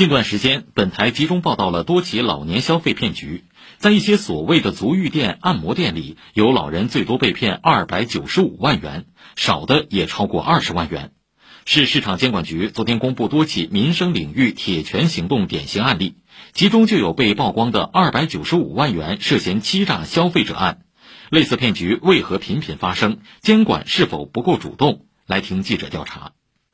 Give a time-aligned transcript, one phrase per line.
[0.00, 3.44] 近段时间，本台集中报道了多起老年消费骗局。
[3.76, 9.04] 在一些所谓的足浴店、按摩店里，有老人最多被骗二百九十五万元，
[9.36, 11.12] 少的也超过二十万元。
[11.66, 16.14] 市市场监管局昨天公布多起民生领域铁拳行动典型案例，
[16.54, 20.80] 其中就有被曝光的二百九十五万元涉嫌欺诈消费者案。
[21.28, 23.18] 类似骗局为何频频发生？
[23.42, 25.04] 监管是否不够主动？
[25.26, 26.32] 来听记者调查。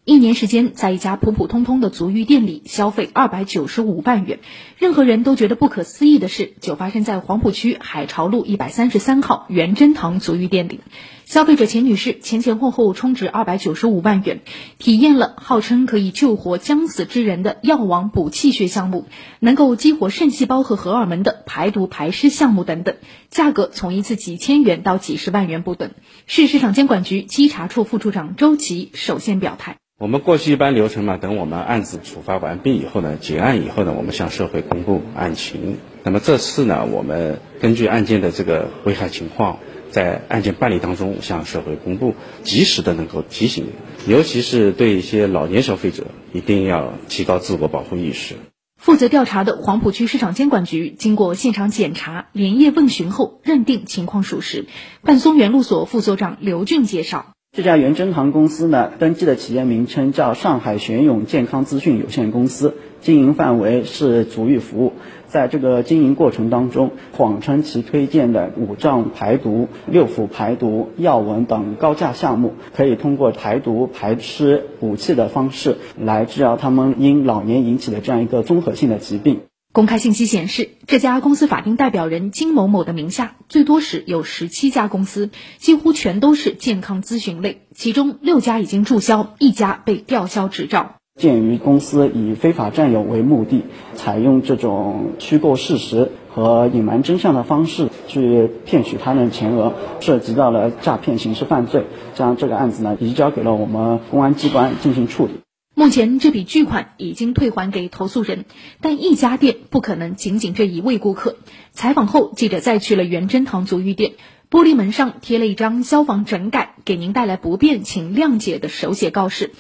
[0.09, 4.39] 一年时间，在一家普普通通的足浴店里消费二百九十五万元，
[4.79, 10.79] 任何人都觉得不可思议的事，就发生在黄浦区海潮路一百三十三号元珍堂足浴店里。
[11.27, 14.43] 消费者钱女士前前后后充值二百九十五万元，
[14.79, 19.07] 体验了号称可以救活将死之人的药王补气血项目，
[19.41, 22.95] 能够激活肾细胞和荷尔蒙的排毒排湿项目等等，
[23.29, 25.91] 价格从一次几千元到几十万元不等。
[26.29, 29.79] 市市场监管局稽查处副处长周琦首先表态。
[29.99, 35.79] 我们过去一般流程嘛，等我们案子处罚完毕以后呢，结案以后呢，我们向社会公布案情。
[36.05, 39.59] 那么这次呢，我们根据案件的这个危害情况，
[39.91, 43.67] 在案件办理当中向社会公布，及时的能够提醒，
[44.07, 48.35] 尤其是对一些老年消费者，一定要提高自我保护意识。
[48.79, 54.67] 负责调查的黄浦区市场监管局经过现场检查、连夜问询后，认定情况属实。
[55.03, 57.33] 半松园路所副所长刘俊介绍。
[57.57, 62.77] 这家元珍堂公司呢，登记的企业名称叫上海玄永健康资讯有限公司，
[63.07, 64.93] 经营范围是足浴服务。
[65.29, 79.43] 在这个经营过程当中，谎称其推荐的五脏排毒、六腑排毒、药文等高价项目，可以通过排毒、排湿、补气的方式来治疗他们因老年引起的这样一个综合性的疾病。
[79.73, 90.97] 公开信息显示，这家公司法定代表人金某某的名下最多时有十七家公司，几乎全都是健康咨询类，其中六家已经注销，一家被吊销执照。
[91.17, 93.65] 鉴于公司以非法占有为目的，
[93.95, 105.33] 采用这种虚构事实和隐瞒真相的方式去骗取他人钱额，涉及到了诈骗刑事犯罪，将这个案子呢移交给了我们公安机关进行处理。
[105.75, 108.45] 目前这笔巨款已经退还给投诉人，
[108.83, 111.37] 但一家店不可能仅仅这一位顾客。
[111.73, 114.13] 采访后，记者再去了元珍堂足浴店，
[114.51, 119.51] 玻璃门上贴了一张消防整改给您带来不便，请谅解的手写告示。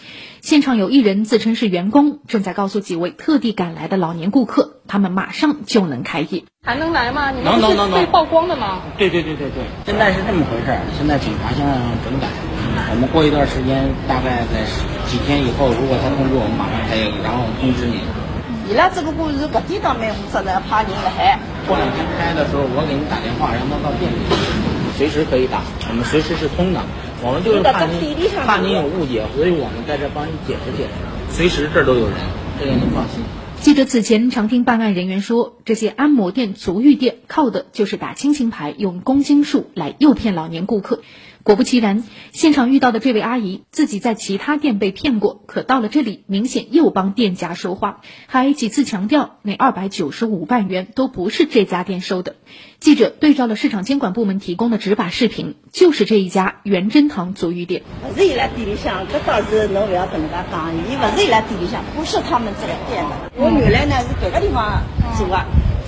[0.41, 6.44] 现场有一人自称是员工，正在告诉几位特地赶来的老年顾客，他们马上就能开业。
[6.62, 7.32] 还能来吗？
[7.32, 8.81] 你们是被曝光的吗？
[8.97, 10.78] 对对对对对，现在是这么回事儿。
[10.97, 11.75] 现在警察现在
[12.06, 12.31] 整改，
[12.94, 14.62] 我们过一段时间，大概在
[15.10, 18.06] 几天以后，如果他通知我们，马上开业，然后通知你。
[18.70, 21.38] 伊拉这个故事搿点倒没负责任，怕人来害。
[21.66, 24.19] 过两天开的时候，我给你打电话，让他到店里，
[24.94, 26.78] 随时可以打，我们随时是通的。
[27.22, 28.16] 我们就是怕您
[28.47, 30.93] 怕您有误解，所以我们在这帮你解释解释，
[31.34, 32.16] 随时这儿都有人，
[32.60, 33.25] 这个您放心。
[33.61, 41.00] 记者此前常听办案人员说，这些按摩店、足浴店靠的就是打亲情牌，用公斤数来诱骗老年顾客。
[41.43, 42.03] 果不其然，
[42.33, 52.34] 现场遇到的这位阿姨自己在其他店被骗过，可到了这里，明显又帮店家说话，还几次强调那二百九十五万元都不是这家店收的。
[52.81, 57.83] 记者对照了市场监管部门提供的执法视频，就是这一家元珍堂足浴店。
[58.03, 63.45] 不是伊拉店里向，这倒是侬不要跟人家讲，伊不是伊拉店里向，不是他们这个店的。
[63.54, 64.82] 我原来呢是别个地方
[65.16, 65.38] 做的。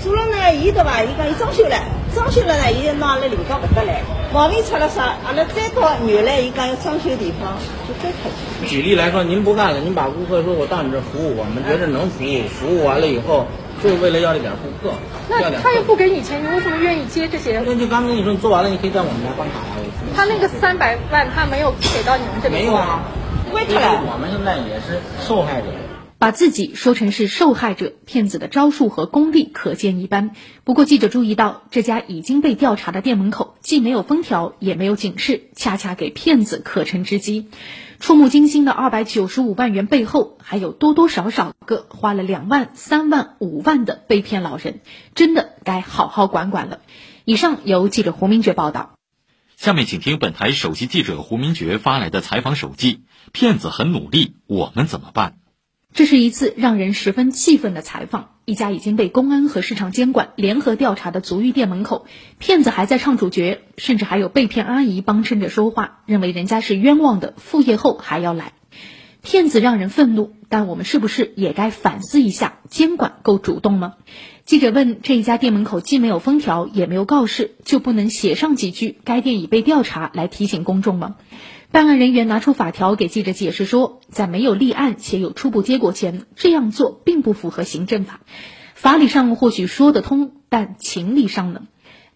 [0.01, 1.03] 做了呢，伊对伐？
[1.03, 1.75] 伊讲伊装修了，
[2.15, 4.01] 装修了呢，伊拿了领导搿搭来，
[4.33, 5.19] 毛病出了啥？
[5.27, 8.31] 阿拉再到原来伊讲要装修地方，就再退。
[8.69, 13.45] 举例来说，您不干了，您把顾客说我到你这服务，我们觉得能服务，服务完了以后，
[13.83, 14.95] 就是为了要这点顾客。
[15.29, 17.61] 那他又不给你钱，你为什么愿意接这些？
[17.67, 19.83] 那就刚跟你说，你做完了，你可以在我们家办卡呀。
[20.15, 22.63] 他那个三百万，他没有给到你们这边。
[22.63, 23.03] 没有啊，
[23.53, 24.15] 为什么？
[24.15, 25.67] 我们现在也是受害者。
[26.19, 30.33] 把自己说成是受害者，骗子的招数和功力可见一斑。
[30.65, 37.47] 不过，记者注意到，这家已经被调查的店门口既没有封条，也没有警示，恰恰给骗子可乘之机。
[38.01, 44.81] 触目惊心的二百九十五万元背后，还有多多少少个花了两万、三万、五万的被骗老人，
[45.15, 46.81] 真的该好好管管了。
[47.25, 48.95] 以上由记者胡明珏报道。
[49.57, 55.35] 下面请听本台首席记者胡明珏发来的采访手记：骗子很努力，我们怎么办？
[55.93, 58.31] 这是一次让人十分气愤的采访。
[58.45, 62.07] 一家已经被公安和市场监管联合调查的足浴店门口，
[62.39, 68.53] 骗子还在唱主角，甚至还有被骗阿姨帮衬着说话，认为人家是冤枉的，复业后还要来。
[69.21, 73.97] 骗子让人愤怒，但我们是不是也该反思一下，监管够主动吗？
[74.47, 81.17] 记者问：这一家店门口既没有封条，也没有告示，就不能写上几句“该店已被调查”来提醒公众吗？
[81.71, 88.21] 办案人员拿出法条给记者解释说，在没有立案且有初步结果前，这样做并不符合行政法。
[88.75, 91.63] 法理上或许说得通，但情理上呢？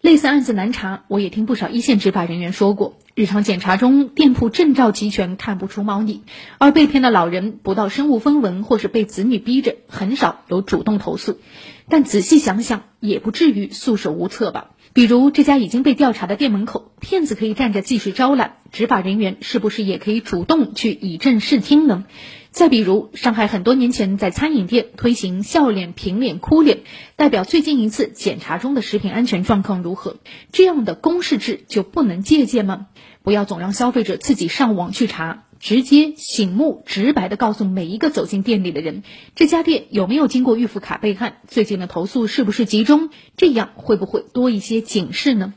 [0.03, 2.97] 类似案子难查，我也听不少一线执法人员说过。
[3.15, 6.23] 日常检查中，店铺证照齐全，看不出猫腻；
[6.57, 11.39] 而被骗的老人不到身无分文，或是被子女逼着，很少有主动投诉。
[11.87, 14.71] 但仔细想想，也不至于束手无策吧？
[14.91, 22.03] 比如这家已经被调查的店门口，骗子可以站着继续招揽，执法人员是不是也可以主动去以正视听呢？
[22.53, 26.81] 再比如，上海很多年前在餐饮店推行笑脸、平脸、哭脸，
[27.15, 30.17] 代表最近一次检查中的食品安全状况如何？
[30.51, 32.85] 这样的公示制就不能借鉴吗？
[33.23, 35.45] 不要总让消费者自己上网去查。
[35.59, 39.01] 直接、醒目、直白地告诉每一个走进店里的人，
[39.33, 41.37] 这家店有没有经过预付卡备案？
[41.47, 43.09] 最近的投诉是不是集中？
[43.35, 45.53] 这样会不会多一些警示呢？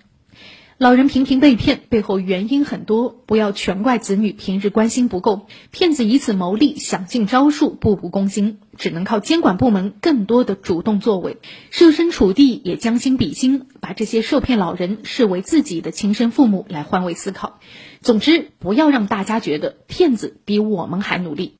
[0.78, 11.38] 老人频频被骗，背后原因很多，不要全怪子女平日关心不够，骗子以此牟利，想尽招数，步步攻心，只能靠监管部门更多的主动作为，
[11.70, 17.58] 设身处地，也将心比心，把这些受骗老人视为自己的亲生父母来换位思考。
[18.02, 21.56] 总之，不要让大家觉得骗子比我们还努力。